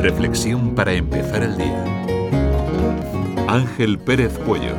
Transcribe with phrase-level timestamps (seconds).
[0.00, 1.84] Reflexión para empezar el día.
[3.48, 4.76] Ángel Pérez Puello.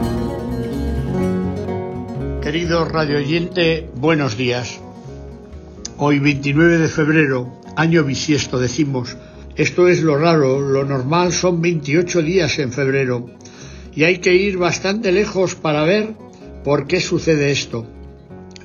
[2.42, 4.80] Querido radio oyente, buenos días.
[5.98, 9.18] Hoy 29 de febrero, año bisiesto, decimos,
[9.58, 13.30] esto es lo raro, lo normal son 28 días en febrero,
[13.94, 16.14] y hay que ir bastante lejos para ver
[16.64, 17.86] por qué sucede esto.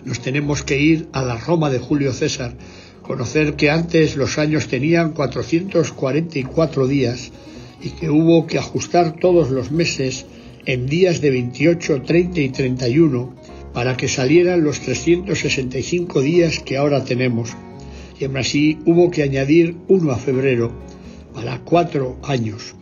[0.04, 2.54] Nos tenemos que ir a la Roma de Julio César,
[3.06, 7.30] conocer que antes los años tenían 444 días
[7.80, 10.26] y que hubo que ajustar todos los meses
[10.64, 13.34] en días de 28, 30 y 31
[13.72, 17.50] para que salieran los 365 días que ahora tenemos.
[18.18, 20.72] Y aún así hubo que añadir uno a febrero
[21.34, 22.74] para cuatro años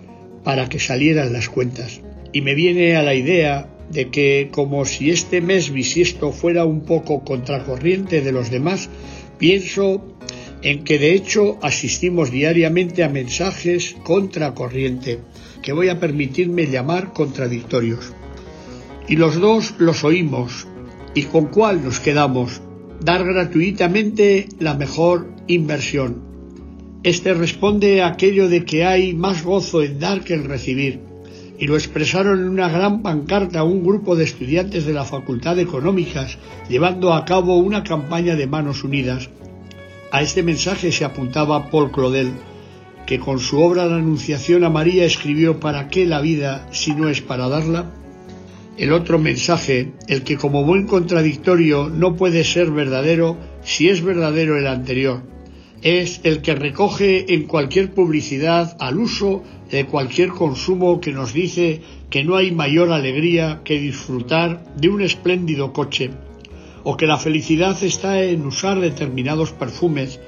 [0.44, 2.00] para que salieran las cuentas.
[2.32, 6.80] Y me viene a la idea de que como si este mes bisiesto fuera un
[6.82, 8.90] poco contracorriente de los demás,
[9.38, 10.04] pienso
[10.62, 15.20] en que de hecho asistimos diariamente a mensajes contracorriente,
[15.62, 18.12] que voy a permitirme llamar contradictorios.
[19.06, 20.66] Y los dos los oímos.
[21.14, 22.60] ¿Y con cuál nos quedamos?
[23.00, 26.22] Dar gratuitamente la mejor inversión.
[27.04, 31.00] Este responde a aquello de que hay más gozo en dar que en recibir,
[31.58, 35.62] y lo expresaron en una gran pancarta un grupo de estudiantes de la Facultad de
[35.62, 36.38] Económicas,
[36.68, 39.30] llevando a cabo una campaña de manos unidas.
[40.10, 42.32] A este mensaje se apuntaba Paul Claudel,
[43.06, 47.08] que con su obra La Anunciación a María escribió ¿Para qué la vida si no
[47.08, 47.92] es para darla?
[48.76, 54.58] El otro mensaje, el que como buen contradictorio no puede ser verdadero si es verdadero
[54.58, 55.22] el anterior,
[55.84, 61.82] es el que recoge en cualquier publicidad al uso de cualquier consumo que nos dice
[62.10, 66.10] que no hay mayor alegría que disfrutar de un espléndido coche
[66.84, 70.20] o que la felicidad está en usar determinados perfumes,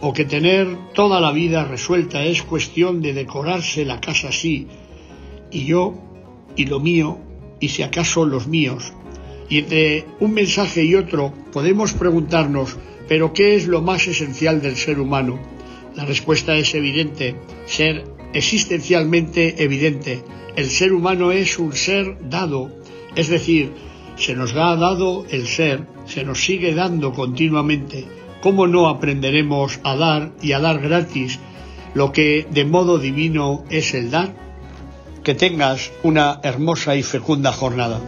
[0.00, 4.66] o que tener toda la vida resuelta es cuestión de decorarse la casa así,
[5.50, 5.94] y yo,
[6.54, 7.18] y lo mío,
[7.60, 8.92] y si acaso los míos.
[9.52, 14.76] Y entre un mensaje y otro podemos preguntarnos, ¿pero qué es lo más esencial del
[14.76, 15.38] ser humano?
[15.94, 17.36] La respuesta es evidente,
[17.66, 18.02] ser
[18.32, 20.24] existencialmente evidente.
[20.56, 22.70] El ser humano es un ser dado,
[23.14, 23.74] es decir,
[24.16, 28.06] se nos ha dado el ser, se nos sigue dando continuamente.
[28.40, 31.38] ¿Cómo no aprenderemos a dar y a dar gratis
[31.92, 34.34] lo que de modo divino es el dar?
[35.22, 38.00] Que tengas una hermosa y fecunda jornada.